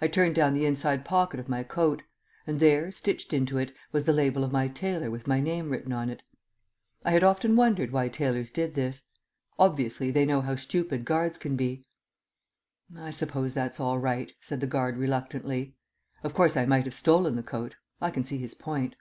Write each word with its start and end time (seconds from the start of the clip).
I 0.00 0.08
turned 0.08 0.34
down 0.34 0.52
the 0.54 0.66
inside 0.66 1.04
pocket 1.04 1.38
of 1.38 1.48
my 1.48 1.62
coat; 1.62 2.02
and 2.44 2.58
there, 2.58 2.90
stitched 2.90 3.32
into 3.32 3.56
it, 3.56 3.72
was 3.92 4.04
the 4.04 4.12
label 4.12 4.42
of 4.42 4.50
my 4.50 4.66
tailor 4.66 5.12
with 5.12 5.28
my 5.28 5.38
name 5.38 5.70
written 5.70 5.92
on 5.92 6.10
it. 6.10 6.22
I 7.04 7.12
had 7.12 7.22
often 7.22 7.54
wondered 7.54 7.92
why 7.92 8.08
tailors 8.08 8.50
did 8.50 8.74
this; 8.74 9.04
obviously 9.60 10.10
they 10.10 10.26
know 10.26 10.40
how 10.40 10.56
stupid 10.56 11.04
guards 11.04 11.38
can 11.38 11.54
be. 11.54 11.86
"I 12.98 13.12
suppose 13.12 13.54
that's 13.54 13.78
all 13.78 14.00
right," 14.00 14.32
said 14.40 14.60
the 14.60 14.66
guard 14.66 14.96
reluctantly. 14.96 15.76
Of 16.24 16.34
course, 16.34 16.56
I 16.56 16.66
might 16.66 16.86
have 16.86 16.92
stolen 16.94 17.36
the 17.36 17.44
coat. 17.44 17.76
I 18.00 18.10
see 18.22 18.38
his 18.38 18.54
point. 18.54 18.96